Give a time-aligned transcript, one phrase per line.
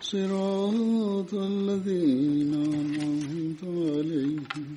[0.00, 4.70] صراط الذين أنعمت عليهم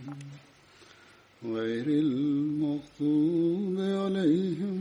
[1.43, 4.77] غير المغضوب عليهم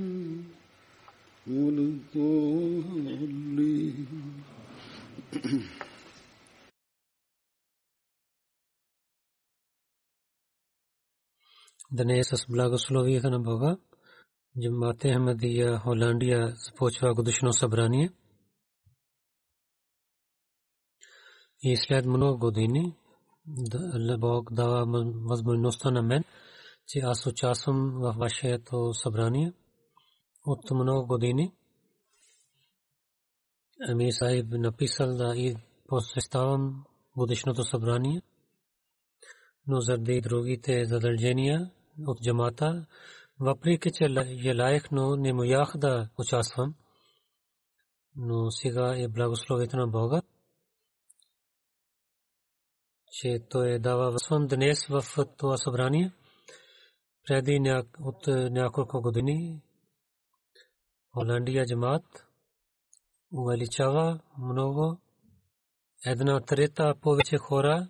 [1.47, 3.27] ولا الضالين
[11.91, 13.77] Днес с благословията на Бога,
[14.61, 18.11] Джамате Ахмадия Холандия започва годишно събрание.
[21.64, 22.96] И след много години
[24.20, 24.86] Бог дава
[25.26, 26.24] възможността на мен,
[26.88, 29.54] че аз участвам в вашето събрание
[30.46, 31.54] от много години.
[33.88, 35.56] Ами Сайб написал да и
[35.88, 36.84] посещавам
[37.18, 38.22] годишното събрание,
[39.68, 41.72] но заради другите задължения
[42.08, 42.86] от джамата,
[43.40, 44.08] въпреки че
[44.42, 46.76] желаях, но не можах да участвам.
[48.16, 50.22] Но сега е благословието на Бога,
[53.12, 55.04] че той дава възможност днес в
[55.38, 56.12] това събрание.
[57.28, 59.62] Преди от няколко години
[61.14, 62.26] Холандия джамат
[63.34, 64.98] увеличава много.
[66.06, 67.90] Една трета повече хора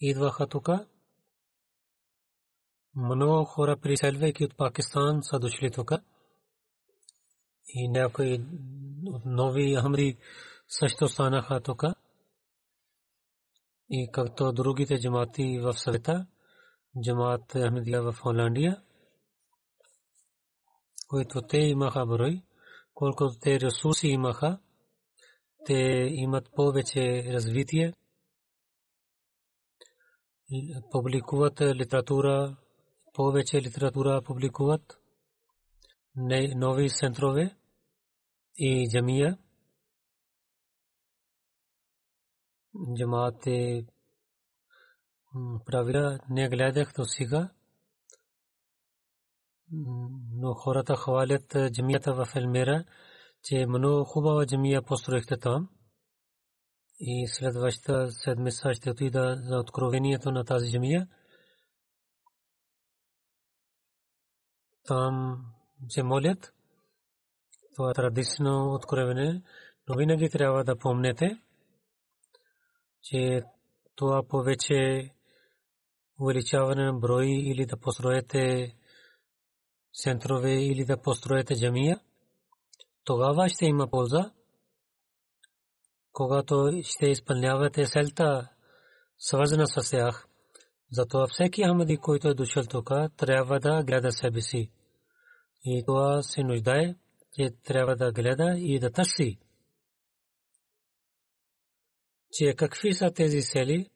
[0.00, 0.68] идваха тук.
[2.94, 5.92] Много хора приселвайки от Пакистан са дошли тук.
[7.68, 8.40] И някои
[9.24, 10.18] нови Ахмади
[10.68, 11.84] също станаха тук.
[13.90, 16.26] И както другите джамати в света,
[17.02, 18.82] джамат Ахмадия в Холандия,
[21.08, 22.42] които те имаха брой,
[22.94, 24.58] колкото те ресурси имаха,
[25.66, 25.74] те
[26.10, 27.92] имат повече развитие,
[30.90, 32.56] публикуват литература,
[33.14, 34.98] повече литература публикуват,
[36.54, 37.56] нови центрове
[38.56, 39.38] и джамия.
[42.96, 43.86] Джамаате
[45.66, 47.50] правила не гледах до сега,
[50.32, 52.84] но хората хвалят джамията в Елмера,
[53.42, 55.68] че много хубава джамия построихте там.
[56.98, 61.08] И следващата седмица ще отида за откровението на тази джамия.
[64.84, 65.44] Там
[65.88, 66.52] се молят.
[67.74, 69.42] Това е традиционно откровение,
[69.88, 71.40] но винаги трябва да помнете,
[73.10, 73.42] че
[73.94, 75.10] това повече
[76.20, 78.74] увеличаване на брои или да построите
[80.02, 82.00] центрове или да построите джамия,
[83.04, 84.30] тогава ще има полза,
[86.12, 88.48] когато ще изпълнявате селта,
[89.18, 90.28] свързана с тях.
[90.90, 94.70] Затова всеки Ахмади, който е дошъл тук, трябва да гледа себе си.
[95.64, 96.94] И това се нуждае,
[97.32, 99.38] че трябва да гледа и да търси.
[102.38, 103.90] Че какви са тези сели,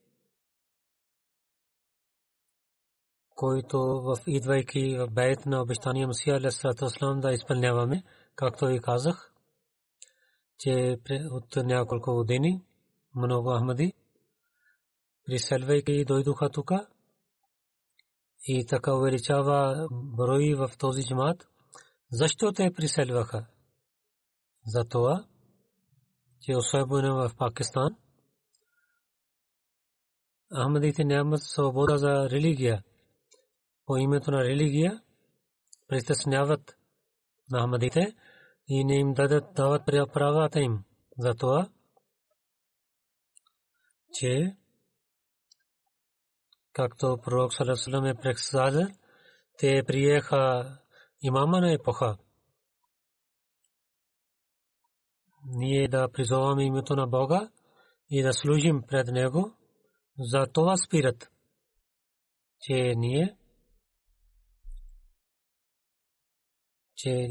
[3.35, 8.03] които в идвайки в бейт на обещания Масия Алесалату Аслам да изпълняваме,
[8.35, 9.33] както ви казах,
[10.59, 10.99] че
[11.31, 12.63] от няколко години
[13.17, 13.93] много Ахмади
[15.27, 16.71] приселвайки дойдоха тук
[18.45, 21.49] и така увеличава брои в този джамат.
[22.13, 23.47] Защо те приселваха?
[24.67, 25.25] Затова,
[26.41, 27.97] че особено в Пакистан,
[30.55, 32.83] Ахмадите нямат свобода за религия.
[33.87, 35.03] По името на религия
[35.89, 36.77] притесняват
[37.51, 38.17] на Ахмадите
[38.69, 40.85] и не им дадат дават правата им
[41.19, 41.69] за това,
[44.13, 44.57] че
[46.73, 48.89] както пророк Салесалам е предсказал,
[49.59, 50.79] те приеха
[51.23, 52.17] имама на епоха.
[55.45, 57.51] Ние да призоваме името на Бога
[58.11, 59.60] и да служим пред Него,
[60.21, 61.31] за това спират,
[62.61, 63.37] че ние?
[66.97, 67.27] Че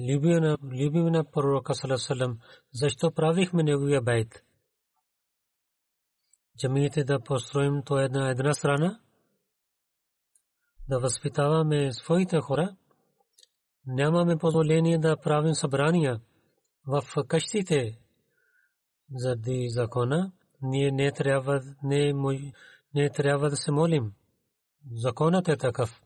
[0.79, 2.39] любим на пророка Салесалам,
[2.73, 4.43] защо правихме неговия байт?
[6.57, 8.99] Джамиите да построим то една една страна,
[10.89, 12.75] да възпитаваме своите хора,
[13.85, 16.21] нямаме позволение да правим събрания
[16.87, 17.99] в къщите.
[19.15, 20.31] Заради закона.
[20.61, 22.13] Ние не трябва, не,
[22.95, 24.13] не трябва да се молим.
[24.91, 26.01] Законът е такъв.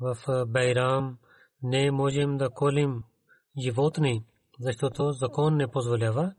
[0.00, 0.16] В
[0.46, 1.18] Байрам
[1.62, 3.04] не можем да колим
[3.58, 4.24] животни,
[4.60, 6.34] защото закон не позволява.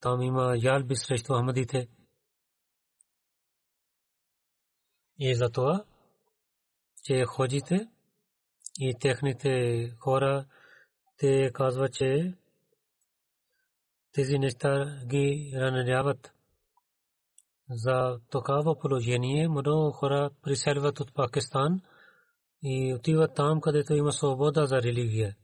[0.00, 1.88] Там има ялби срещу Ахмадите.
[5.18, 5.84] И затова
[7.06, 7.88] че ходите
[8.80, 10.46] и техните хора
[11.16, 12.34] те казват, че
[14.12, 16.32] тези неща ги раняват.
[17.70, 21.80] За такава положение много хора приселват от Пакистан
[22.62, 25.36] и отиват там, където има свобода за религия.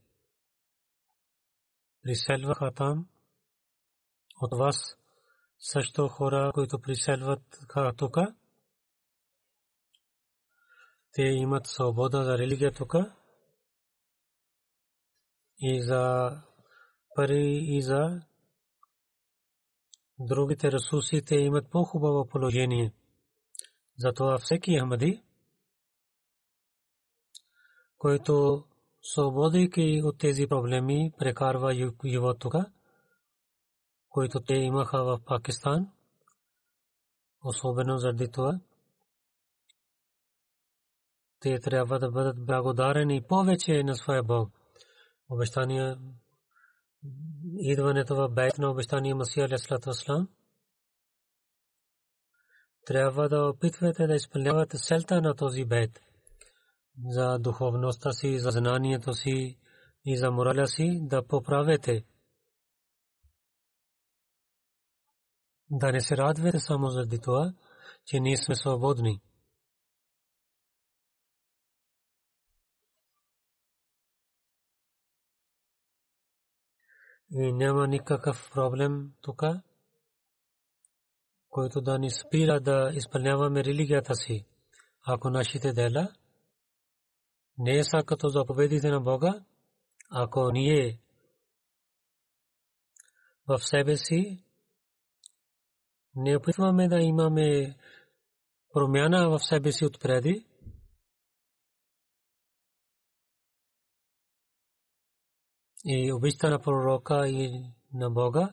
[2.03, 3.09] Приселваха там
[4.41, 4.97] от вас
[5.59, 7.43] също хора, които приселват
[7.97, 8.17] тук
[11.13, 12.95] те имат свобода за религия тук
[15.59, 16.31] и за
[17.15, 18.23] пари и за
[20.27, 22.93] другите ресурси те имат по-хубаво положение.
[23.99, 25.23] Затова всеки Ахмади,
[27.99, 28.65] който
[29.03, 32.55] свободейки от тези проблеми, прекарва живот тук,
[34.09, 35.91] които те имаха в Пакистан,
[37.45, 38.61] особено заради това,
[41.41, 44.51] те трябва да бъдат благодарени повече на своя Бог.
[45.31, 45.99] Обещания
[47.59, 50.29] идването в бейт на обещания Масия Алейхиссалату Васлам
[52.87, 56.01] трябва да опитвате да изпълнявате селта на този бейт
[57.09, 59.59] за духовността си, за знанието си
[60.05, 62.05] и за мораля си да поправете.
[65.71, 67.53] Да не се радвате само заради това,
[68.07, 69.21] че ние сме свободни.
[77.33, 79.43] Няма никакъв проблем тук,
[81.51, 84.47] който да ни спира да изпълняваме религията си.
[85.07, 86.09] Ако нашите дела
[87.59, 89.45] не са като заповедите на Бога,
[90.11, 91.01] ако ние
[93.49, 94.45] в себе си
[96.17, 97.77] не опитваме да имаме
[98.73, 100.47] промяна в себе си отпреди,
[105.85, 107.65] и обичта на пророка и
[107.95, 108.53] на Бога.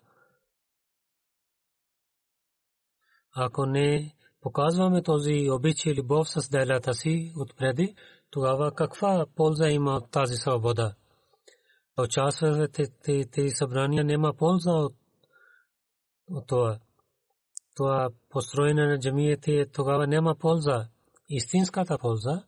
[3.36, 7.96] Ако не показваме този обичай любов с делата си отпреди,
[8.30, 10.96] тогава каква полза има от тази свобода?
[11.98, 12.88] Участвате
[13.32, 14.96] тези събрания няма полза от,
[16.28, 16.80] от това.
[17.76, 20.88] Това построене на джамиите тогава няма полза.
[21.30, 22.44] Истинската полза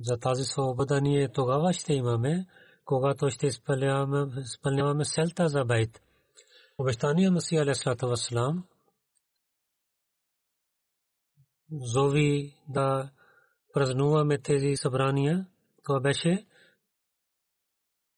[0.00, 2.46] за тази свобода ние тогава ще имаме,
[2.84, 6.02] когато ще изпълняваме селта за байт.
[6.78, 8.64] Обещания Масия Алейхиссалату Вассалам
[11.72, 13.10] зови да
[13.72, 15.46] празнуваме тези събрания.
[15.84, 16.46] Това беше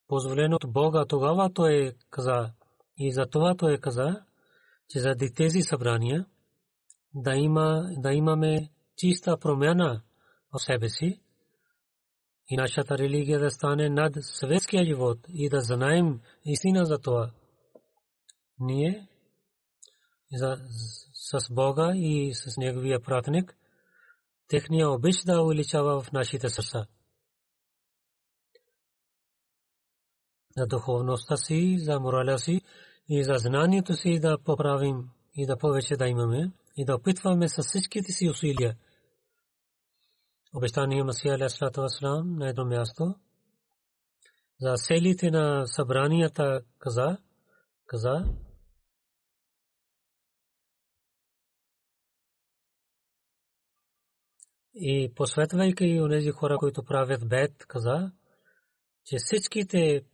[0.08, 1.04] позволено от Бога.
[1.08, 2.52] Тогава той каза
[2.96, 4.24] и за това той каза,
[4.88, 6.26] че за тези събрания
[7.14, 10.02] да, има, да имаме чиста промяна
[10.52, 11.23] в себе си
[12.48, 17.30] и нашата религия да стане над светския живот и да знаем истина за това.
[18.58, 19.08] Ние
[20.32, 20.56] за,
[21.12, 23.56] с Бога и с Неговия пратник,
[24.48, 26.86] техния обич да увеличава в нашите сърца.
[30.56, 32.60] За духовността си, за мораля си
[33.08, 37.62] и за знанието си да поправим и да повече да имаме и да опитваме с
[37.62, 38.76] всичките си усилия
[40.54, 43.14] обещания Масия Алейхиссалату Вассалам на едно място.
[44.60, 47.18] За селите на събранията каза,
[47.86, 48.24] каза,
[54.76, 58.12] И посветвайки онези хора, които правят бед, каза,
[59.04, 60.04] че всичките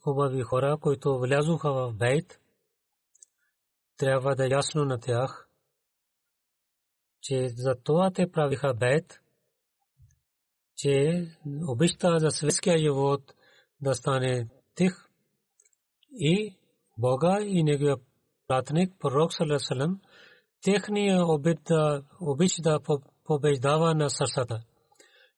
[0.00, 2.40] хубави хора, които влязоха в бейт,
[3.96, 5.47] трябва да е ясно на тях,
[7.20, 9.20] че за това те правиха бейт,
[10.76, 11.24] че
[11.68, 13.34] обичта за светския живот
[13.80, 14.92] да стане тих
[16.12, 16.56] и
[16.98, 17.96] Бога и неговия
[18.48, 20.00] пратник, пророк Салесалем,
[20.62, 21.24] техния
[22.20, 22.80] обич да
[23.24, 24.60] побеждава на сърцата.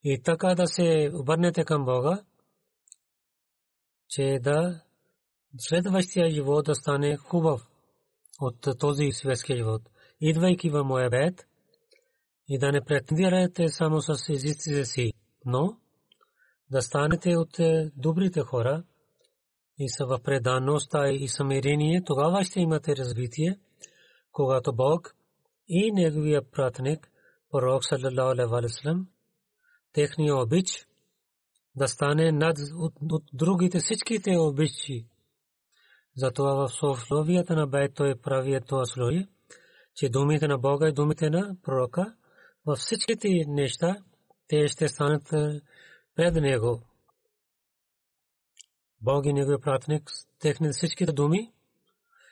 [0.04, 2.24] И така да се обърнете към Бога,
[4.08, 4.82] че да
[5.58, 7.60] следващия живот да стане хубав
[8.40, 9.82] от този светския живот.
[10.20, 11.46] Идвайки в моя бед
[12.52, 15.12] и да не претендирате само с езиците си,
[15.44, 15.76] но
[16.70, 17.56] да станете от
[17.96, 18.82] добрите хора
[19.78, 23.58] и са в предаността и самирение, тогава ще имате развитие,
[24.32, 25.14] когато Бог
[25.68, 27.10] и неговия пратник,
[27.50, 29.06] пророк саллалаху алейхи
[29.92, 30.86] техния обич
[31.76, 35.06] да стане над от другите всичките обичи.
[36.16, 39.28] Затова в словията на Байт той прави това словие,
[39.94, 42.16] че думите на Бога и думите на пророка
[42.66, 43.96] във всичките неща
[44.48, 45.28] те ще станат
[46.16, 46.82] пред него.
[49.00, 51.52] Бог и неговия пратник, техни всичките думи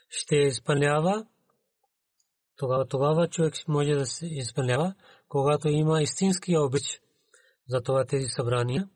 [0.08, 1.26] ще изпълнява
[2.56, 4.94] тогава, тогава човек може да се изпълнява,
[5.28, 7.00] когато има истински обич.
[7.68, 8.88] За това тези събрания,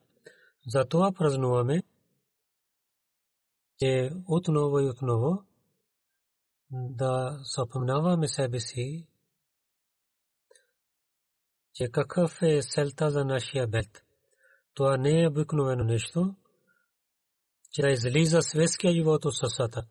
[0.67, 1.83] за това празнуваме,
[3.79, 5.45] че отново и отново
[6.71, 9.07] да съпомняваме себе си,
[11.75, 14.05] че какъв е селта за нашия бед.
[14.75, 16.35] Това не е обикновено нещо,
[17.73, 19.87] че да излиза светския живот от сърцата.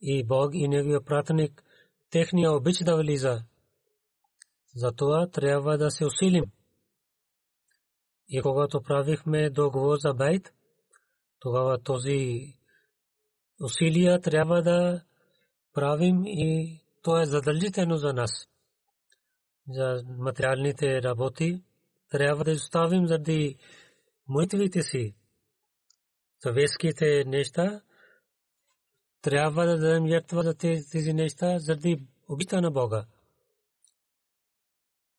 [0.00, 1.62] И Бог и Неговия пратеник,
[2.10, 3.42] техния обич да влиза.
[4.74, 6.44] Затова трябва да се усилим.
[8.28, 10.52] И когато правихме договор за байт,
[11.38, 12.54] тогава този
[13.60, 15.04] усилия трябва да
[15.72, 18.30] правим и то е задължително за нас.
[19.68, 21.62] За материалните работи
[22.10, 23.58] трябва да оставим заради
[24.28, 25.14] молитвите си.
[26.42, 27.82] Съветските неща
[29.22, 33.06] трябва да дадем жертва за тези неща заради обита на Бога.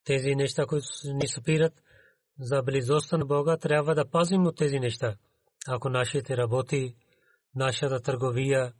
[0.03, 1.73] Тези неща, които ни спират
[2.39, 5.15] за близостта на Бога, трябва да пазим от тези неща.
[5.67, 6.95] Ако нашите работи,
[7.55, 8.73] нашата търговия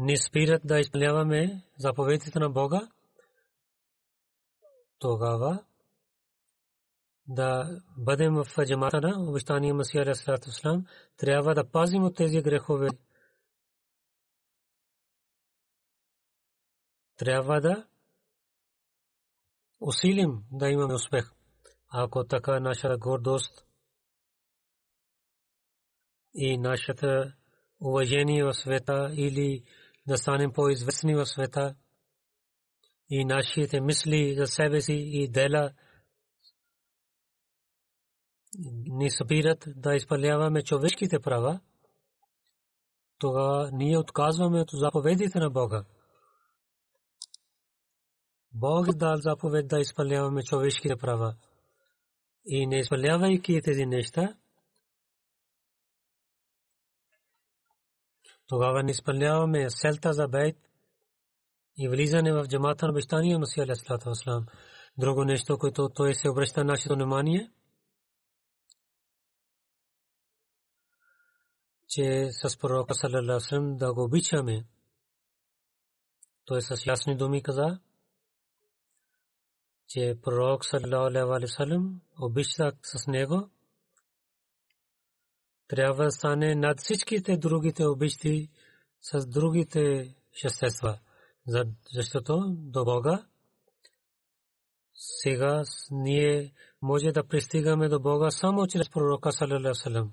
[0.00, 2.88] не спират да изпълняваме заповедите на Бога,
[4.98, 5.64] тогава
[7.28, 12.88] да бъдем в джамата на обещания Масия Расулат Ислам, трябва да пазим от тези грехове.
[17.16, 17.86] Трябва да
[19.80, 21.32] усилим да имаме успех.
[21.88, 23.66] Ако така нашата гордост
[26.34, 27.36] и нашата
[27.80, 29.64] уважение в света или
[30.06, 31.74] да станем по-известни в света
[33.10, 35.72] и нашите мисли за себе си и дела–
[38.86, 41.60] ни събират да изпълняваме човешките права,
[43.18, 45.84] тогава ние отказваме от заповедите на Бога.
[48.52, 51.34] Бог е дал заповед да изпълняваме човешките права.
[52.44, 54.36] И не изпълнявайки тези неща,
[58.50, 60.56] тогава не изпълняваме селта за бейт
[61.78, 64.50] и влизане в джамата на обещания Масия Алейхи
[64.98, 67.50] Друго нещо, което той се обръща нашето внимание–
[71.90, 74.64] че с пророка саллалаху да го обичаме.
[76.44, 77.80] Той с ясни думи каза,
[79.88, 81.44] че пророк саллалаху
[82.20, 83.50] обича с него,
[85.70, 88.48] трябва да стане над всичките другите обичти
[89.00, 90.98] с другите шестества.
[91.94, 93.24] Защото до Бога
[94.94, 100.10] сега ние може да пристигаме до Бога само чрез пророка саллалаху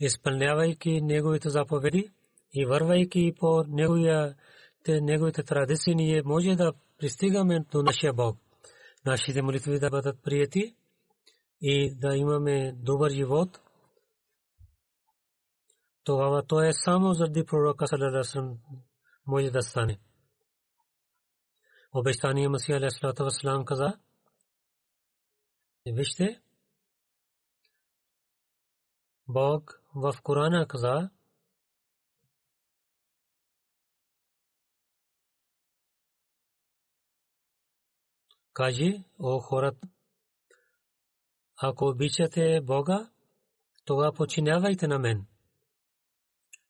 [0.00, 2.10] изпълнявайки неговите заповеди
[2.54, 3.64] и вървайки по
[4.88, 8.38] неговите традиции, ние може да пристигаме до нашия Бог.
[9.06, 10.74] Нашите молитви да бъдат прияти
[11.60, 13.60] и да имаме добър живот.
[16.06, 18.58] Тогава то е само заради пророка Салаласалам
[19.26, 20.00] може да стане.
[21.92, 23.98] Обещание Масия Алейхи Вассалам каза,
[25.86, 26.42] вижте,
[29.28, 31.10] Бог в Корана каза,
[38.52, 39.88] Кажи, о хората,
[41.56, 43.10] ако обичате Бога,
[43.84, 45.26] тогава починявайте на мен.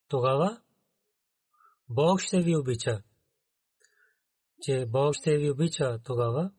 [0.08, 0.60] Тогава
[1.88, 3.02] Бог ще ви обича.
[4.62, 6.50] Че Бог ще ви обича тогава,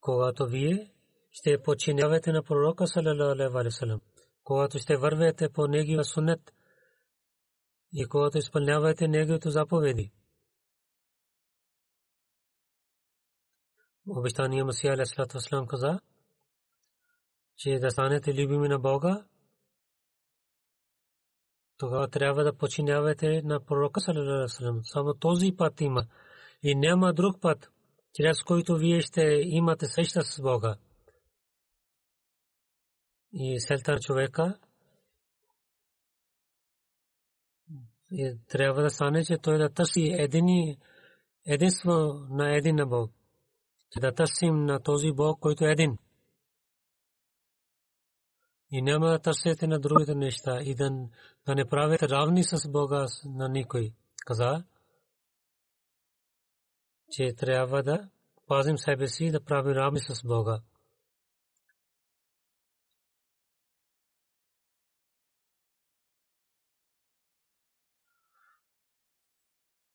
[0.00, 0.94] когато вие
[1.30, 4.00] ще починявате на пророка салалалаху алейхи
[4.44, 6.54] когато ще вървете по неговия суннет
[7.92, 10.12] и когато изпълнявате неговите заповеди.
[14.08, 16.00] Обещания Масия алейхи каза,
[17.56, 19.24] че да станете любими на Бога,
[21.78, 26.06] тогава трябва да починявате на пророка салалалаху Само този път има
[26.62, 27.70] и няма друг път,
[28.12, 30.76] чрез който вие ще имате среща с Бога.
[33.32, 34.58] И селта човека
[38.10, 40.78] и трябва да стане, че той да търси едини,
[41.46, 41.90] единство
[42.30, 43.12] на един на Бог.
[43.90, 45.98] Че да търсим на този Бог, който е един.
[48.70, 50.90] И няма да търсите на другите неща и да,
[51.54, 53.92] не правите равни с Бога на никой.
[54.26, 54.64] Каза,
[57.10, 58.08] че трябва да
[58.46, 60.60] пазим себе си да правим равни с Бога.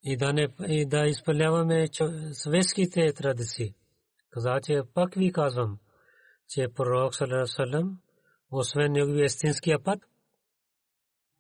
[0.03, 1.88] и да не и да изпълняваме
[2.31, 3.73] светските традиции.
[4.29, 5.79] Каза, че пак ви казвам,
[6.49, 8.01] че пророк салам,
[8.51, 9.99] освен неговия истинския път,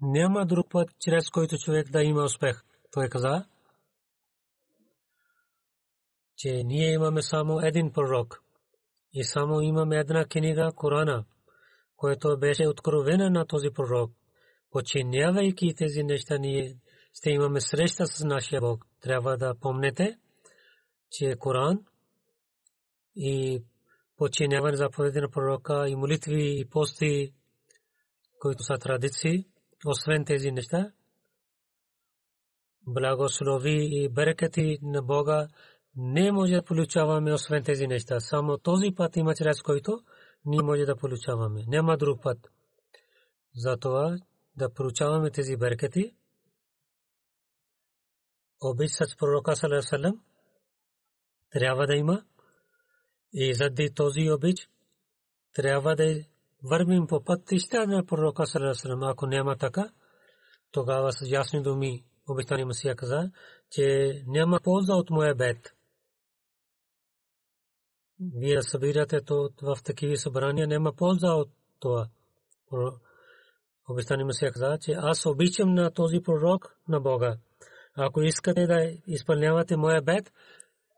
[0.01, 2.63] няма друг път, чрез който човек да има успех.
[2.91, 3.45] Той каза,
[6.37, 8.43] че ние имаме само един пророк
[9.13, 11.25] и само имаме една книга Корана,
[11.95, 14.11] което беше откровена на този пророк.
[14.71, 16.77] Починявайки тези неща, ние
[17.13, 18.85] ще имаме среща с нашия Бог.
[19.01, 20.17] Трябва да помнете,
[21.11, 21.85] че Коран
[23.15, 23.63] и
[24.19, 27.33] починяване заповеди на пророка и молитви и пости,
[28.39, 29.45] които са традиции,
[29.85, 30.91] освен тези неща,
[32.87, 35.47] благослови и берекети на Бога
[35.95, 38.19] не може да получаваме освен тези неща.
[38.19, 39.99] Само този път има чрез който
[40.45, 41.63] ние може да получаваме.
[41.67, 42.37] Няма друг път.
[43.55, 44.17] Затова
[44.55, 46.15] да получаваме тези берекети
[48.61, 50.21] обич с пророка салам
[51.51, 52.23] трябва да има
[53.33, 54.69] и заради този обич
[55.53, 56.23] трябва да
[56.63, 59.03] вървим по пътища на пророка салам.
[59.03, 59.89] Ако няма така,
[60.71, 63.31] тогава с ясни думи обещани Масия каза,
[63.71, 65.73] че няма полза от моя бед.
[68.35, 72.07] Вие събирате то в такива събрания, няма полза от това.
[73.89, 77.37] Обещани Масия каза, че аз обичам на този пророк на Бога.
[77.95, 80.31] Ако искате да изпълнявате моя бед,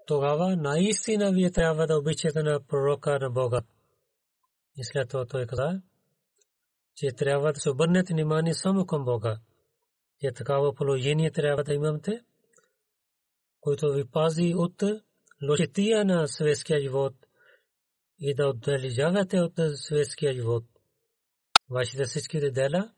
[0.07, 3.61] тогава наистина вие трябва да обичате на пророка на Бога.
[4.77, 5.81] И след това той каза,
[6.95, 9.39] че трябва да се обърнете внимание само към Бога.
[10.21, 12.23] И такава положение трябва да имате,
[13.59, 14.83] който ви пази от
[15.49, 17.13] лошития на светския живот
[18.19, 20.63] и да отдалежавате от светския живот.
[21.69, 22.91] Вашите всички дела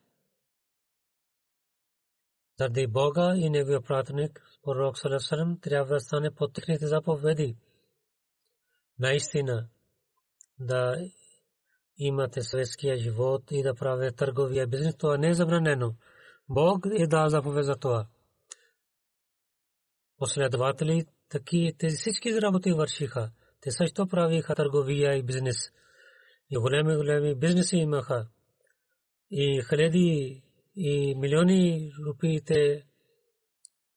[2.59, 7.57] заради Бога и Неговия пратеник, пророк Салесалем, трябва да стане под техните заповеди.
[8.99, 9.67] Наистина,
[10.59, 10.97] да
[11.97, 15.95] имате светския живот и да правите търговия бизнес, това не е забранено.
[16.49, 18.07] Бог е дал заповед за това.
[20.17, 23.31] Последователи таки тези всички работи вършиха.
[23.61, 25.55] Те също правиха търговия и бизнес.
[26.49, 28.27] И големи, големи бизнеси имаха.
[29.31, 30.42] И хиляди
[30.75, 32.85] и милиони рупиите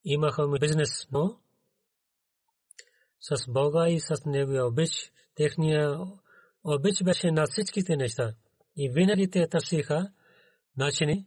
[0.05, 1.41] имаха бизнес, но
[3.21, 5.99] с Бога и с Неговия обич, техния
[6.65, 8.35] обич беше на всичките неща.
[8.77, 10.13] И винаги те търсиха
[10.77, 11.27] начини,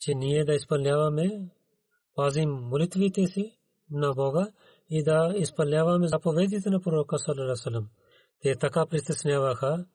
[0.00, 1.48] че ние да изпълняваме,
[2.14, 3.58] пазим молитвите си
[3.90, 4.48] на Бога
[4.90, 7.88] и да изпълняваме заповедите на пророка Салалалаху
[8.40, 9.86] Те така притесняваха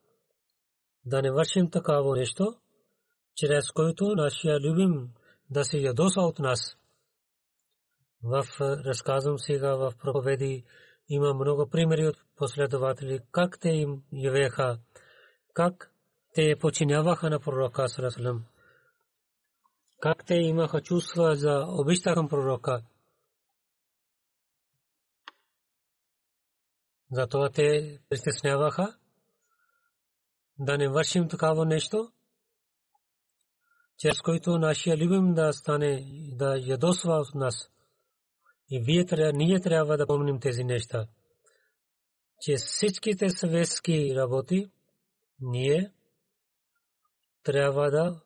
[1.05, 2.55] да не вършим такаво нещо,
[3.35, 5.09] чрез който нашия любим
[5.49, 6.77] да се ядоса от нас.
[8.23, 10.63] В разказвам сега в проповеди
[11.09, 14.79] има много примери от последователи, как те им явеха,
[15.53, 15.93] как
[16.33, 18.45] те починяваха на пророка Сарасалам,
[19.99, 22.83] как те имаха чувства за обичта към пророка.
[27.11, 28.97] Затова те притесняваха
[30.59, 32.11] да не вършим такава нещо,
[34.01, 36.03] чрез който нашия любим да стане
[36.37, 37.69] да ядосва от нас.
[38.71, 41.07] И вие трябва, ние трябва да помним тези неща.
[42.41, 44.71] че всичките съветски работи
[45.39, 45.91] ние
[47.43, 48.21] трябва да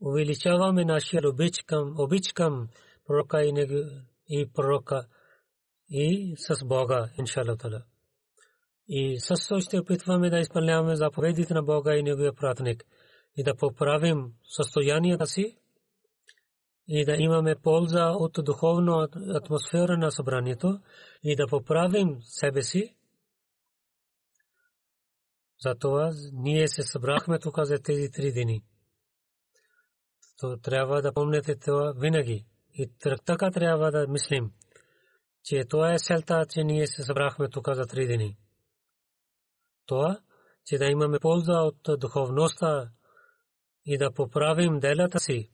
[0.00, 2.68] увеличаваме нашия обич към, обич към
[3.06, 3.52] пророка и,
[4.28, 5.06] и пророка
[5.90, 7.82] и с Бога, иншалла тала.
[8.88, 12.84] И също ще опитваме да изпълняваме заповедите на Бога и Неговия пратник
[13.36, 15.58] и да поправим състоянията си
[16.88, 20.80] и да имаме полза от духовна атмосфера на събранието
[21.22, 22.96] и да поправим себе си.
[25.60, 28.64] Затова ние се събрахме тук за тези три дни.
[30.40, 32.46] То трябва да помните това винаги.
[32.74, 34.52] И така трябва да мислим,
[35.44, 38.36] че това е селта, че ние се събрахме тук за три дни.
[39.86, 40.20] Това,
[40.66, 42.90] че да имаме полза от духовността
[43.84, 45.50] и да поправим делата си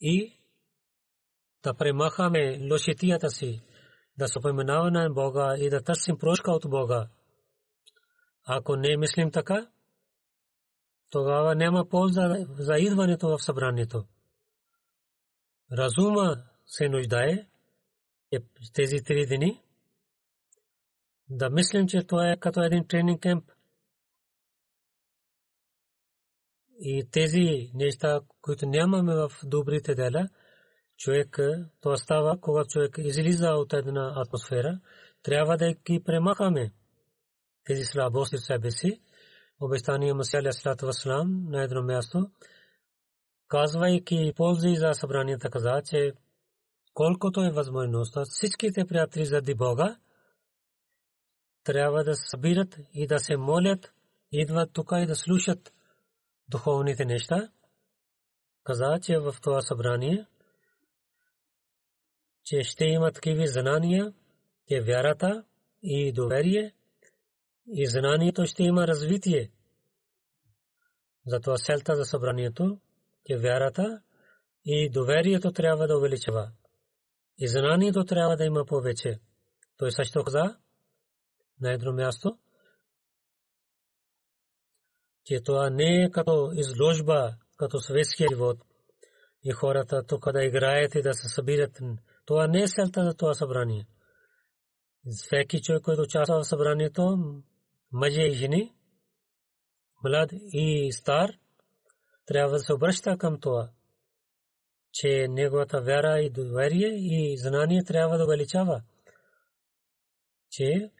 [0.00, 0.40] и
[1.62, 3.62] да премахаме лошитията си,
[4.18, 7.08] да споменаваме на Бога и да търсим прошка от Бога.
[8.44, 9.70] Ако не мислим така,
[11.10, 14.04] тогава няма полза за идването в събранието.
[15.72, 17.46] Разума се нуждае
[18.72, 19.62] тези три дни
[21.30, 23.44] да мислим, че това е като един тренинг кемп.
[26.82, 30.28] И тези неща, които нямаме в добрите дела,
[30.96, 31.38] човек,
[31.80, 34.80] това става, когато човек излиза от една атмосфера,
[35.22, 36.72] трябва да ги премахаме.
[37.64, 39.00] Тези слабости в себе си,
[39.60, 42.30] обещания Масия Алясалату Васлам на едно място,
[43.48, 46.12] казвайки ползи за събранията, каза, че
[46.94, 49.96] колкото е възможността, всичките приятели заради Бога
[51.64, 53.92] трябва да събират и да се молят,
[54.32, 55.72] идват тук и да слушат
[56.50, 57.50] духовните неща.
[58.64, 60.26] Каза, че в това събрание,
[62.44, 64.12] че ще има такива знания,
[64.68, 65.44] че вярата
[65.82, 66.74] и доверие
[67.66, 69.50] и знанието ще има развитие.
[71.26, 72.80] Затова селта за събранието,
[73.26, 74.02] че вярата
[74.64, 76.52] и доверието трябва да увеличава.
[77.38, 79.20] И знанието трябва да има повече.
[79.76, 80.56] Той също каза
[81.60, 82.38] на едно място,
[85.24, 88.58] че това не е като изложба, като светския живот
[89.44, 91.80] и хората тук да играят и да се събират.
[92.26, 93.86] Това не е селта за това събрание.
[95.10, 97.18] Всеки човек, който участва в събранието,
[97.92, 98.74] мъже и жени,
[100.04, 101.30] млад и стар,
[102.26, 103.70] трябва да се обръща към това,
[104.92, 108.82] че неговата вяра и доверие и знание трябва да увеличава,
[110.50, 110.90] че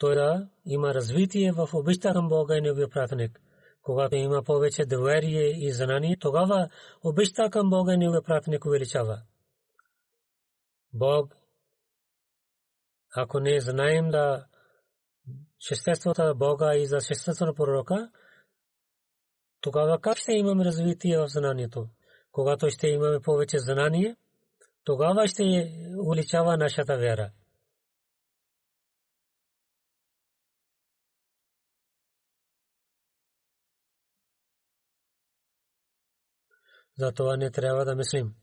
[0.00, 3.40] той да има развитие в обичта към Бога и Неговия пратеник.
[3.82, 6.68] Когато има повече доверие и знание, тогава
[7.04, 9.22] обичта към Бога и Неговия пратеник увеличава.
[10.92, 11.36] Бог,
[13.16, 14.46] ако не знаем да
[15.68, 18.10] шестеството на Бога и за шестеството пророка,
[19.60, 21.88] тогава как ще имаме развитие в знанието?
[22.32, 24.16] Когато ще имаме повече знание,
[24.84, 27.30] тогава ще увеличава нашата вяра.
[36.98, 38.34] Затова не трябва да мислим,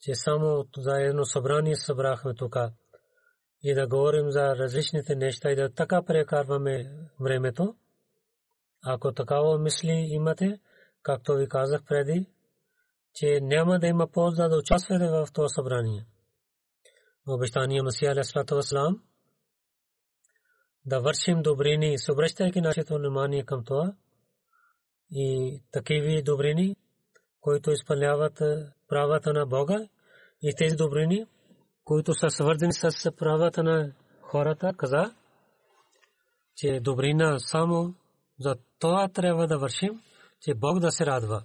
[0.00, 2.56] че само за едно събрание събрахме тук
[3.62, 6.90] и да говорим за различните неща и да така прекарваме
[7.20, 7.76] времето.
[8.84, 10.60] Ако такава мисли имате,
[11.02, 12.26] както ви казах преди,
[13.14, 16.06] че няма да има полза да участвате в това събрание.
[17.28, 19.02] Обещание Масия Алисалату Васлам
[20.86, 23.94] да вършим добрини, съобръщайки нашето внимание към това
[25.10, 26.76] и такиви добрини,
[27.44, 28.42] които изпълняват
[28.88, 29.88] правата на Бога
[30.42, 31.26] и тези добрини,
[31.84, 35.14] които са свързани с правата на хората, каза,
[36.56, 37.94] че добрина само
[38.40, 40.02] за това трябва да вършим,
[40.40, 41.44] че Бог да се радва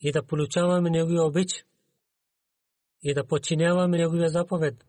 [0.00, 1.64] и да получаваме Неговия обич
[3.02, 4.84] и да подчиняваме Неговия заповед,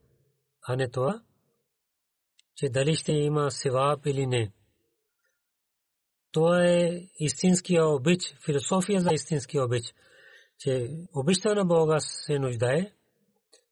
[0.68, 1.22] а не това,
[2.56, 4.52] че дали ще има сиваб или не.
[6.34, 9.84] Това е истинския обич, философия за истинския обич,
[10.60, 12.92] че обичта на Бога се нуждае,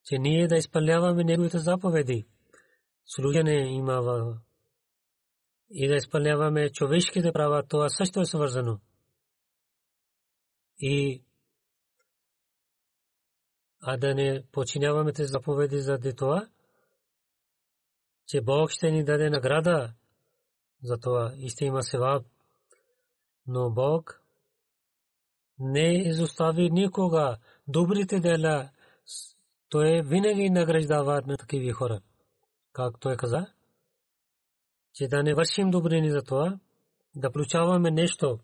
[0.05, 2.25] че ние да изпълняваме Неговите заповеди.
[3.05, 4.37] Служене има
[5.71, 8.79] и да изпълняваме човешките права, това също е свързано.
[10.79, 11.23] И
[13.81, 16.47] а да не починяваме тези заповеди за това,
[18.27, 19.93] че Бог ще ни даде награда
[20.83, 22.25] за това и ще има севаб
[23.47, 24.21] но Бог
[25.59, 28.69] не изостави никога добрите дела.
[29.69, 32.01] Той винаги награждава на такива хора.
[32.73, 33.47] Как той каза?
[34.93, 36.59] че да не вършим добрини за това,
[37.15, 38.39] да получаваме нещо,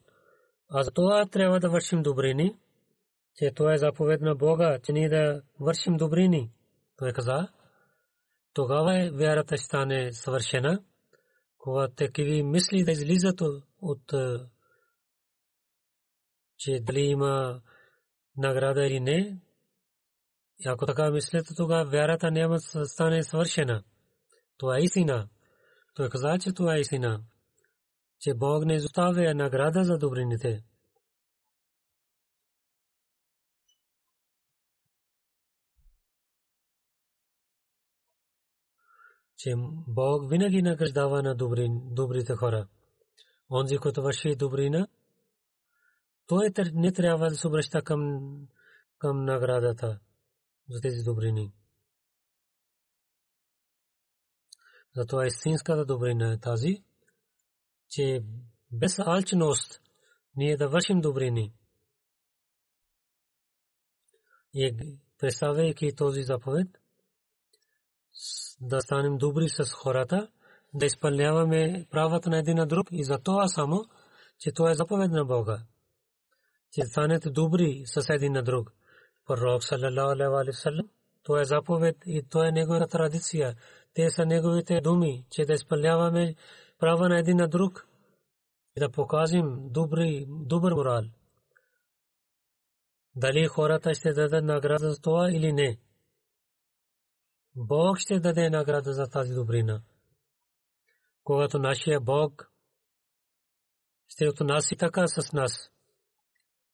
[0.69, 2.57] а за това трябва да вършим добрини,
[3.35, 6.51] че това е заповед на Бога, че ние да вършим добрини.
[6.97, 7.47] Той каза,
[8.53, 10.83] тогава е вярата ще стане съвършена,
[11.57, 13.41] когато такива мисли да излизат
[13.81, 14.39] от, е,
[16.57, 17.61] че дали има
[18.37, 19.41] награда или не.
[20.59, 23.83] И ако така мислите, тогава вярата няма да стане свършена.
[24.57, 25.29] Това е истина.
[25.95, 27.23] Той каза, че това е истина.
[28.19, 30.63] Че Бог не изоставя награда за добрините.
[39.37, 39.53] че
[39.87, 41.35] Бог винаги награждава на
[41.91, 42.67] добрите хора.
[43.51, 44.87] Онзи, който върши добрина,
[46.27, 48.21] той не трябва да се обръща към,
[48.97, 49.99] към наградата
[50.69, 51.53] за тези добрини.
[54.95, 56.83] Затова истинската добрина е тази,
[57.89, 58.23] че
[58.71, 59.81] без алчност
[60.35, 61.53] ние да вършим добрини.
[64.53, 66.67] И представяйки този заповед,
[68.61, 70.31] да станем добри с хората,
[70.73, 73.85] да изпълняваме правата на един на друг и за това само,
[74.39, 75.65] че това е заповед на Бога.
[76.71, 78.73] Че станете добри с един на друг.
[79.27, 80.89] Пророк саллалаху алейхи ва саллям,
[81.23, 83.55] това е заповед и това е неговата традиция.
[83.93, 86.35] Те са неговите думи, че да изпълняваме
[86.79, 87.87] права на един на друг
[88.77, 91.03] и да покажем добри, добър морал.
[93.15, 95.77] Дали хората ще дадат награда за това или не.
[97.55, 99.81] Бог ще даде награда за тази добрина.
[101.23, 102.51] Когато нашия Бог
[104.07, 105.71] ще отнася така с нас,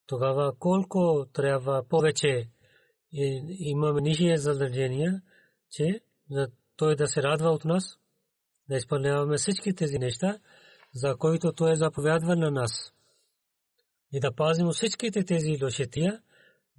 [0.08, 2.50] тогава колко трябва повече
[3.60, 5.22] имаме нижие задължения,
[5.72, 7.84] че за той да се радва от нас,
[8.70, 10.40] да изпълняваме всички тези неща,
[10.94, 12.94] за които той е заповядвал на нас.
[14.12, 16.22] И да пазим всичките тези лошития,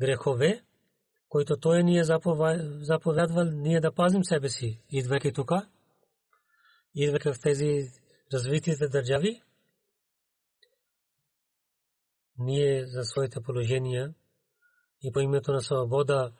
[0.00, 0.62] грехове,
[1.28, 2.04] който той ни е
[2.80, 5.52] заповядвал ние да пазим себе си, идвайки тук,
[6.94, 7.90] идвайки в тези
[8.32, 9.42] развитите държави,
[12.38, 14.14] ние за своите положения
[15.02, 16.32] и по името на свобода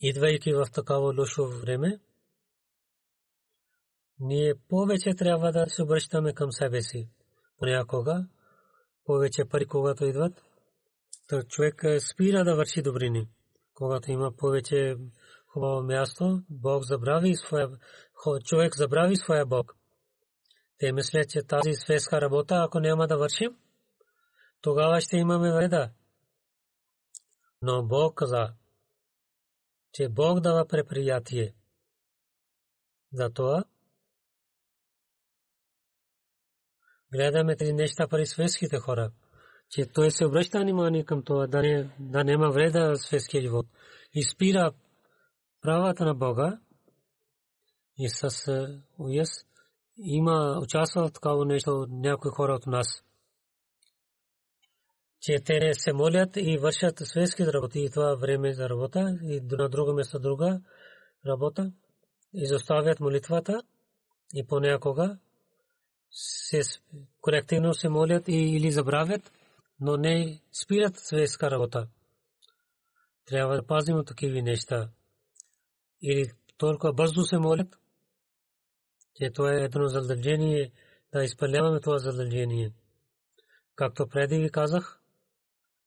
[0.00, 2.00] идвайки в такава лошо време,
[4.20, 7.08] ние повече трябва да се обръщаме към себе си.
[7.58, 8.26] Понякога
[9.04, 10.44] повече пари, когато идват,
[11.28, 13.28] то човек спира да върши добрини.
[13.74, 14.96] Когато има повече
[15.46, 17.68] хубаво място, Бог забрави своя,
[18.44, 19.76] човек забрави своя Бог.
[20.78, 23.56] Те мислят, че тази светска работа, ако няма да вършим,
[24.60, 25.90] тогава ще имаме вреда.
[27.62, 28.54] Но Бог каза,
[29.92, 31.54] че Бог дава преприятие.
[33.12, 33.64] Затова
[37.12, 39.12] гледаме тези неща пари светските хора,
[39.70, 43.66] че той се обръща внимание към това, да, не, да няма вреда в светския живот.
[44.14, 44.72] И спира
[45.60, 46.60] правата на Бога
[47.98, 48.46] и с
[48.98, 49.28] уяс
[49.96, 53.04] има участва в такава нещо някои хора от нас.
[55.20, 59.68] Че те се молят и вършат светски работи и това време за работа и на
[59.68, 60.60] друго место друга
[61.26, 61.72] работа.
[62.34, 63.62] Изоставят молитвата
[64.34, 65.18] и понякога
[66.12, 66.62] се
[67.20, 69.32] колективно се молят и или забравят,
[69.80, 71.88] но не спират светска работа.
[73.26, 74.88] Трябва да пазим такива неща.
[76.02, 77.78] Или толкова бързо се молят,
[79.14, 80.72] че това е едно задължение
[81.12, 82.72] да изпълняваме това задължение.
[83.74, 85.00] Както преди ви казах,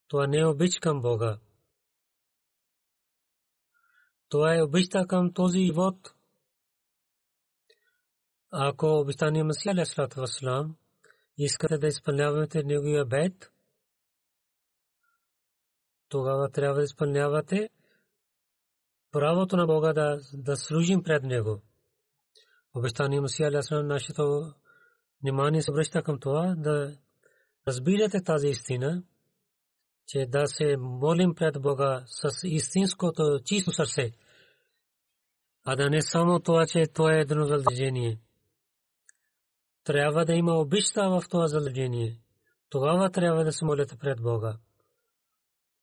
[0.07, 1.39] това не е обич към Бога.
[4.29, 6.13] Това е обичта към този живот,
[8.51, 10.77] ако обещания Масия Алейхиссалату Вассалам
[11.37, 13.51] искате да изпълнявате неговия бед,
[16.09, 17.69] тогава трябва да изпълнявате
[19.11, 21.61] правото на Бога да, да служим пред Него.
[22.75, 24.53] Обещания Масия Алейхиссалам нашето
[25.21, 26.97] внимание се връща към това да
[27.67, 29.03] разбирате тази истина,
[30.07, 34.11] че да се молим пред Бога с истинското чисто сърце,
[35.63, 38.19] а да не само това, че то е едно задължение
[39.85, 42.19] трябва да има обичта в това задължение.
[42.69, 44.57] Тогава трябва да се молите пред Бога.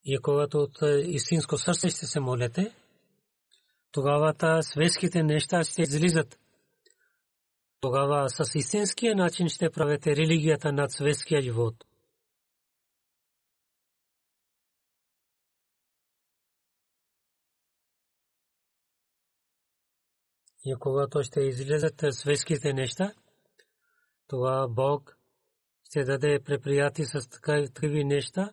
[0.04, 2.74] И когато от е, истинско сърце ще се молите,
[3.92, 6.38] тогава та светските неща ще излизат.
[7.82, 11.74] Тогава с истинския начин ще правите религията над светския живот.
[20.64, 23.14] И когато ще излезат светските неща,
[24.26, 25.16] това Бог
[25.84, 28.50] ще даде преприятие с такива неща,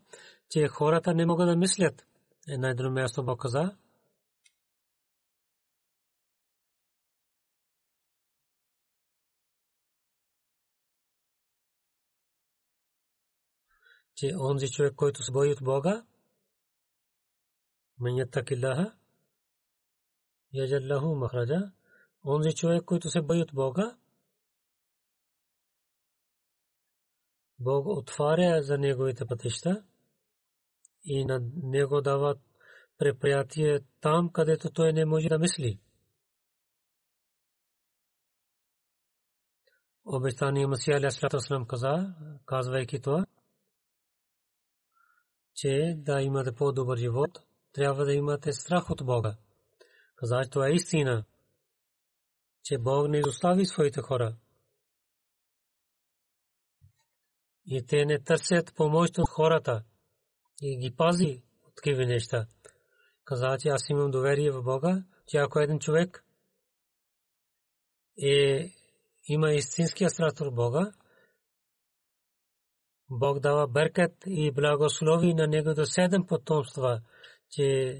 [0.50, 2.06] че хората не могат да мислят.
[2.48, 3.78] Една и друго място Бог каза,
[14.20, 16.06] че онзи човек, който се бои от Бога,
[18.00, 18.96] мен ятакиллаха,
[20.54, 21.72] яджаллаху махраджа,
[22.26, 23.98] онзи човек, който се бои от Бога,
[27.60, 29.84] Бог отваря за неговите пътища
[31.04, 32.36] и на него дава
[32.98, 35.80] преприятие там, където той не може да мисли.
[40.06, 43.26] Обещания Масия Алясалам каза, казвайки това,
[45.60, 47.40] че да имате по-добър живот,
[47.74, 49.38] трябва да имате страх от Бога.
[50.16, 51.24] Каза, че това е истина,
[52.64, 54.36] че Бог не изостави своите хора.
[57.66, 59.84] И те не търсят помощ от хората
[60.62, 62.48] и ги пази от такива неща.
[63.24, 66.26] Каза, че аз имам доверие в Бога, че ако един човек
[68.24, 68.70] е,
[69.28, 70.92] има истинския страх от Бога,
[73.12, 77.02] Бог дава беркет и благослови на негото седем потомства,
[77.52, 77.98] че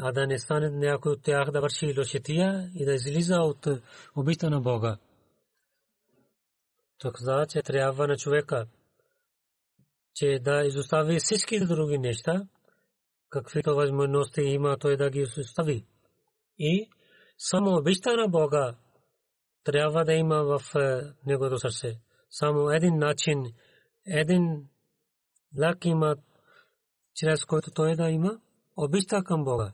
[0.00, 3.66] а да не стане някой от тях да върши лошития и да излиза от
[4.16, 4.98] обичта на Бога.
[6.98, 8.66] Той каза, че трябва на човека,
[10.14, 12.46] че да изостави всички други неща,
[13.30, 15.86] каквито възможности има той да ги изостави.
[16.58, 16.90] И
[17.38, 18.76] само обичта на Бога
[19.64, 20.60] трябва да има в
[21.26, 22.00] негото сърце
[22.38, 23.54] само един начин,
[24.06, 24.68] един
[25.58, 26.16] лак има,
[27.14, 28.40] чрез който той да има
[28.76, 29.72] обичта към Бога.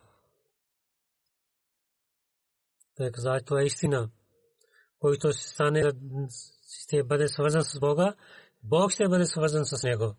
[2.97, 4.11] Той каза, това е истина.
[4.99, 5.93] Който ще стане,
[6.87, 8.15] ще бъде свързан с Бога,
[8.63, 10.15] Бог ще бъде свързан с него.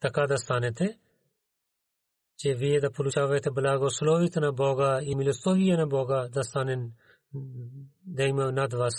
[0.00, 0.98] Така да станете,
[2.38, 6.90] че вие да получавате благословите на Бога и милостовие на Бога да стане
[8.06, 8.94] да има над вас.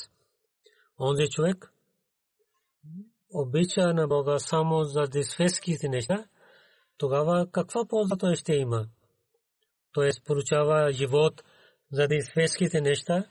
[1.00, 1.75] Онзи човек,
[3.34, 6.26] обича на Бога само за светските неща,
[6.98, 8.88] тогава каква полза той ще има?
[9.92, 11.44] Той получава живот
[11.92, 13.26] за светските неща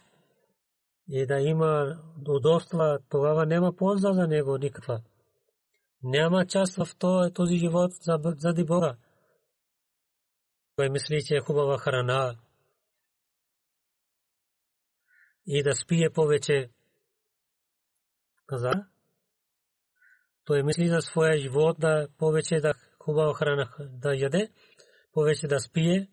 [1.09, 5.03] и да има удобства, тогава няма полза за него никаква.
[6.03, 6.89] Няма част в
[7.35, 8.97] този живот заради Бога.
[10.77, 12.37] Той мисли, че е хубава храна
[15.47, 16.71] и да спие повече.
[18.47, 18.71] Каза,
[20.45, 24.51] той мисли за своя живот да повече да хубава храна да яде,
[25.13, 26.09] повече да спие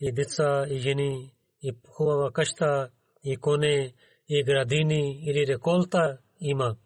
[0.00, 2.90] и деца и жени и хубава къща
[3.24, 3.94] и коне
[4.28, 6.76] и градини или реколта има.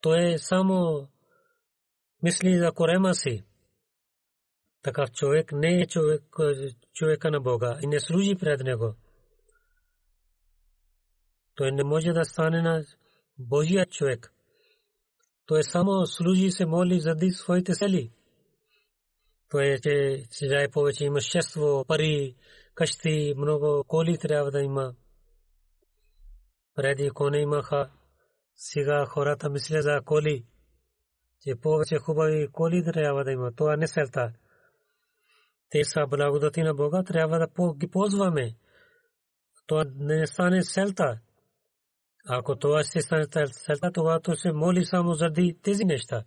[0.00, 1.08] Той само
[2.22, 3.44] мисли за корема си.
[4.82, 6.22] Такъв човек не е човек,
[6.92, 8.94] човека на Бога и не служи пред него.
[11.54, 12.84] Той не може да стане на
[13.38, 14.34] Божия човек
[15.46, 18.12] той само служи се моли заради своите цели.
[19.50, 22.36] Той е, че сега е повече имущество, пари,
[22.74, 24.94] къщи, много коли трябва да има.
[26.74, 27.90] Преди коне имаха,
[28.56, 30.44] сега хората мислят за коли,
[31.42, 33.52] че повече хубави коли трябва да има.
[33.56, 34.32] Това не селта.
[35.70, 38.56] Те са благодати на Бога, трябва да ги ползваме.
[39.66, 41.18] Това не стане селта.
[42.28, 46.24] Ако това се целта, това то се моли само заради тези неща.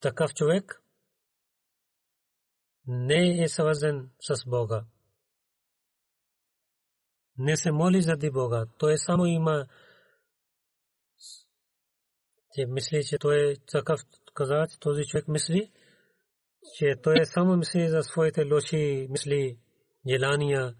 [0.00, 0.82] Такъв човек
[2.86, 4.84] не е свързан с Бога.
[7.38, 8.66] Не се моли заради Бога.
[8.78, 9.66] Той само има
[12.54, 14.00] че мисли, че той е такъв
[14.34, 15.70] каза, че този човек мисли,
[16.78, 19.58] че той само мисли за своите лоши мисли,
[20.08, 20.74] желания,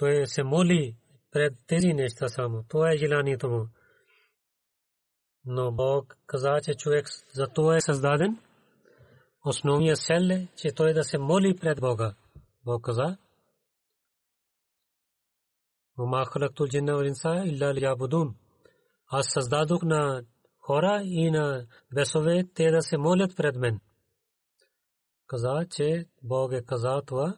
[0.00, 0.96] той се моли
[1.30, 2.64] пред тези неща само.
[2.68, 3.68] Това е желанието му.
[5.44, 8.38] Но Бог каза, че човек за това е създаден.
[9.44, 12.14] Основният сел е, че той да се моли пред Бога.
[12.64, 13.16] Бог каза,
[15.98, 18.28] وما خلقت الجن والانس الا ليعبدون
[19.08, 20.22] аз създадох на
[20.58, 23.80] хора и на бесове те да се молят пред мен.
[25.26, 27.36] Каза, че Бог е казал това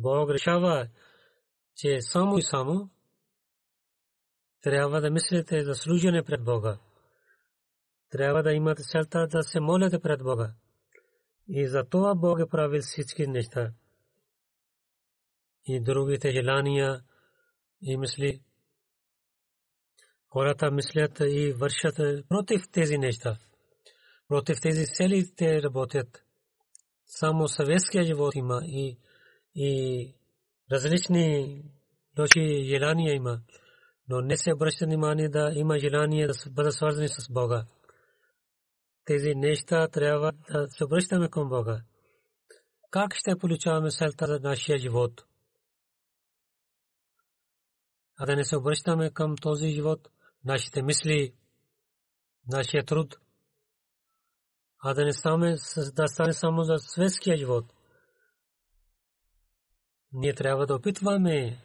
[0.00, 0.88] Бог решава,
[1.76, 2.90] че само и само
[4.62, 6.78] трябва да мислите за служене пред Бога.
[8.10, 10.54] Трябва да имате целта да се молите пред Бога.
[11.48, 13.72] И за това Бог е правил всички неща.
[15.66, 17.02] И другите желания
[17.82, 18.42] и мисли.
[20.28, 23.38] Хората мислят и вършат против тези неща.
[24.28, 26.24] Против тези цели те работят.
[27.06, 28.98] Само съветския живот има и,
[29.54, 30.14] и
[30.72, 31.62] различни
[32.18, 33.40] лоши желания има.
[34.08, 37.66] Но не се обръща внимание да има желание да бъдат свързани с Бога
[39.10, 41.82] тези неща трябва да се обръщаме към Бога.
[42.90, 45.24] Как ще получаваме селта за нашия живот?
[48.18, 50.08] А да не се обръщаме към този живот,
[50.44, 51.34] нашите мисли,
[52.48, 53.18] нашия труд,
[54.78, 55.58] а да не стане
[56.32, 57.72] само за светския живот.
[60.12, 61.58] Ние трябва да опитваме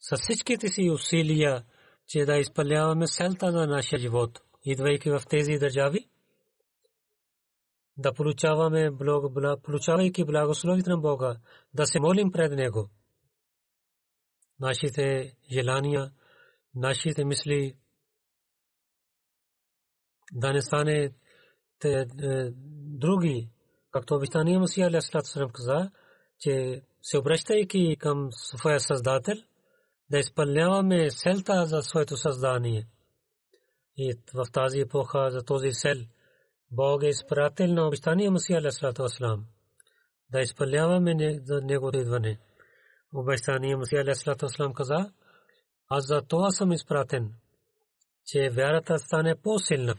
[0.00, 1.64] с всичките си усилия,
[2.06, 6.08] че да изпълняваме селта на нашия живот, идвайки в тези държави
[7.96, 11.36] да получаваме благо, получавайки благословите на Бога,
[11.74, 12.90] да се молим пред Него.
[14.60, 16.12] Нашите желания,
[16.74, 17.76] нашите мисли
[20.32, 21.14] да не стане
[21.78, 22.06] те, е,
[22.98, 23.48] други,
[23.90, 25.90] както обичания Масия Алясалат Сарам каза,
[26.38, 29.36] че се обръщайки към своя Създател,
[30.10, 32.86] да изпълняваме селта за своето създание.
[33.96, 35.96] И в тази епоха за този сел–
[36.74, 39.44] Бог е изпратил на обещания Масия Алейхиссалату Вассалам
[40.30, 42.38] да изпълняваме за неговото идване.
[43.14, 45.12] Обещания Масия Алейхиссалату Вассалам каза,
[45.88, 47.34] аз за това съм изпратен,
[48.26, 49.94] че вярата стане по-силна.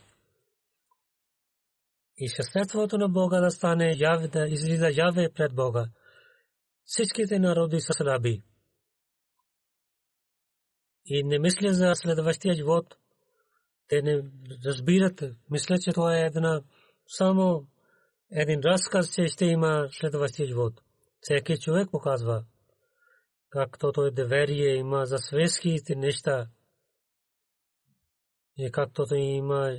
[2.17, 5.85] И съществото на Бога да стане яве, да излиза яве пред Бога.
[6.85, 8.43] Всичките народи са слаби.
[11.05, 12.95] И не мисля за следващия живот–
[13.87, 14.23] те не
[14.65, 16.61] разбират, мисля, че това е една
[17.07, 17.67] само
[18.31, 20.81] един разказ, че ще има следващия живот.
[21.21, 22.45] Всеки човек показва,
[23.49, 26.47] както той доверие има за светските неща
[28.57, 29.77] и както той има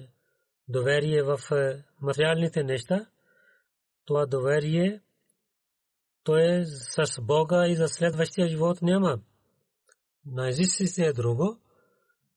[0.69, 3.07] доверие в е, материалните неща,
[4.05, 5.01] това доверие
[6.25, 9.21] то е с Бога и за следващия живот няма.
[10.27, 11.61] На езиците е друго,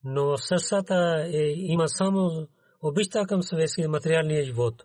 [0.03, 2.47] но в сърцата е, има само
[2.81, 4.83] обичта към съветски материалния живот.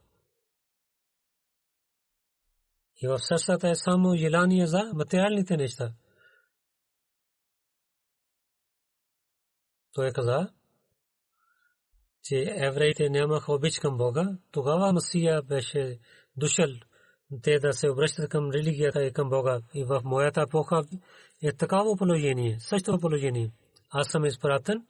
[3.03, 5.93] И в сърцата е само желание за материалните неща.
[9.93, 10.53] Той каза,
[12.23, 14.39] че евреите нямаха обич към Бога.
[14.51, 15.99] Тогава Масия беше
[16.37, 16.69] дошъл
[17.43, 19.61] те да се обръщат към религията и към Бога.
[19.75, 20.85] И в моята епоха
[21.43, 23.51] е такава положение, същото положение.
[23.91, 24.83] Аз съм изпратен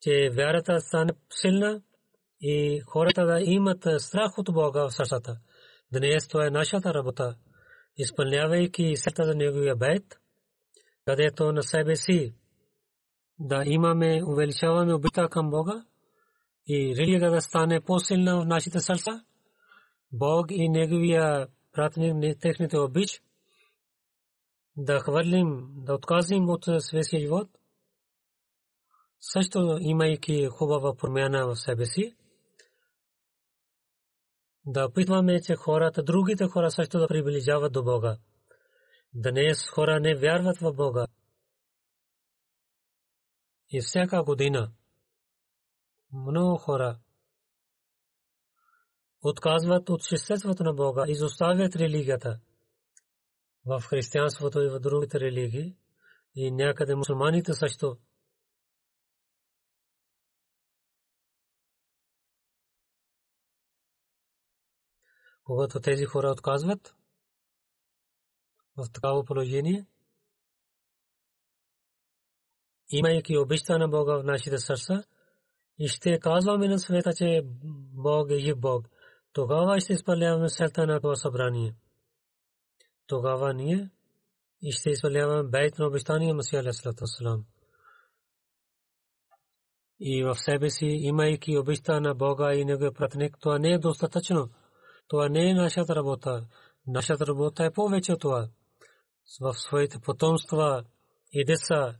[0.00, 1.82] че вярата стане силна
[2.40, 5.36] и хората да имат страх от Бога в сърцата.
[5.92, 7.36] Днес това е нашата работа.
[7.96, 10.02] Изпълнявайки сърта за Неговия бед,
[11.06, 12.34] където на себе си
[13.38, 15.84] да имаме, увеличаваме обита към Бога
[16.68, 19.24] и религия да стане по-силна в нашите сърца,
[20.12, 23.22] Бог и Неговия пратник, техните обич,
[24.76, 27.50] да хвърлим, да отказим от светския живот,
[29.20, 32.16] също имайки хубава промяна в себе си,
[34.66, 38.18] да опитваме, че хората, другите хора също да приближават до Бога.
[39.14, 41.06] Днес хора не вярват в Бога.
[43.70, 44.72] И всяка година
[46.12, 46.98] много хора
[49.22, 52.40] отказват от съществото на Бога, изоставят религията.
[53.66, 55.76] В християнството и в другите религии
[56.34, 57.96] и някъде мусулманите също
[65.50, 66.94] когато тези хора отказват
[68.76, 69.86] в такава положение,
[72.90, 75.04] имайки обичта на Бога в нашите сърца,
[75.78, 77.42] и ще казваме на света, че
[77.92, 78.88] Бог е Бог.
[79.32, 81.74] Тогава ще изпълняваме целта на това събрание.
[83.06, 83.90] Тогава ние
[84.62, 87.44] и ще изпълняваме бейт на обещания Масия Алейхиссалам.
[90.00, 94.50] И в себе си, имайки обичта на Бога и Неговия пратник, това не е достатъчно.
[95.08, 96.46] Това не е нашата работа.
[96.86, 98.48] Нашата работа е повече това.
[99.40, 100.84] В своите потомства
[101.32, 101.96] и деца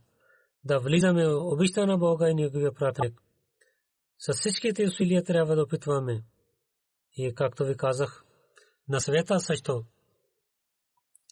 [0.63, 3.21] да влизаме обичта на Бога и Неговия пратник.
[4.19, 6.23] С всичките усилия трябва да опитваме.
[7.17, 8.23] И както ви казах,
[8.89, 9.85] на света също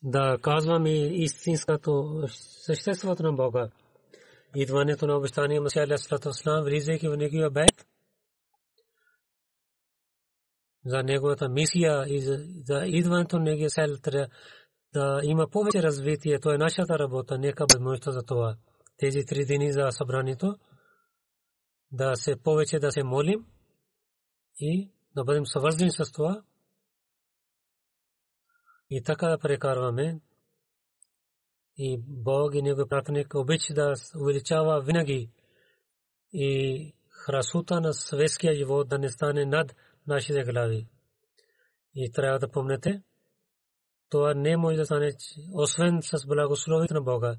[0.04, 3.70] да казваме истинското съществото на Бога.
[4.56, 7.88] Идването на обещания Масия Алейхи Слам, влизайки в Неговия бед,
[10.86, 13.98] за неговата мисия и за идването на неговия сел
[14.94, 16.40] да има повече развитие.
[16.40, 17.38] То е нашата работа.
[17.38, 18.56] Нека възможността за това.
[18.98, 20.56] Тези три дни за събранието
[21.92, 23.46] да се повече да се молим
[24.60, 26.44] и да бъдем съвързани с това
[28.90, 30.20] и така да прекарваме
[31.78, 35.30] и Бог и Негови пратеник обича да увеличава винаги
[36.34, 39.76] и храсута на светския живот да не стане над
[40.08, 40.88] нашите глави.
[41.96, 43.02] И трябва да помнете,
[44.10, 45.12] това не може да стане
[45.54, 47.36] освен с благословите на Бога.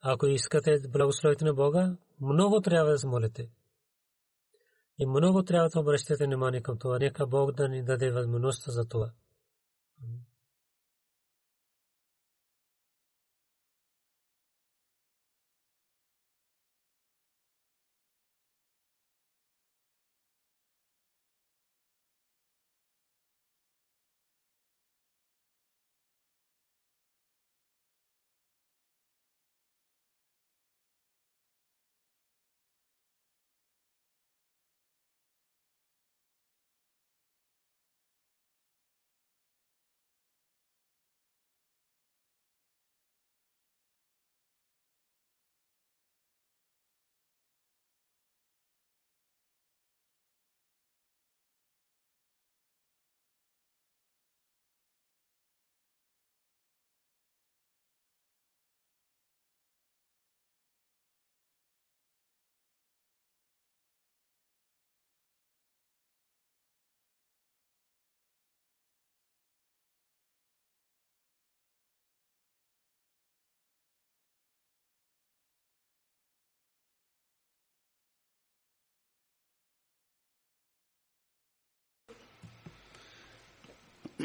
[0.00, 3.48] Ако искате благословите на Бога, много трябва да се молите.
[4.98, 6.98] И много трябва да обръщате внимание към това.
[6.98, 9.10] Нека Бог да ни даде възможност за това.